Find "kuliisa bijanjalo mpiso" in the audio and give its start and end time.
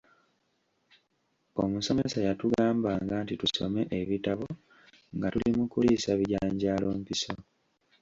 5.71-7.33